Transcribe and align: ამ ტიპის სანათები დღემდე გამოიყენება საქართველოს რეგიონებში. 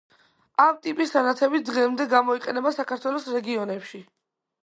ამ 0.61 0.77
ტიპის 0.85 1.11
სანათები 1.15 1.61
დღემდე 1.67 2.09
გამოიყენება 2.15 2.73
საქართველოს 2.79 3.31
რეგიონებში. 3.35 4.05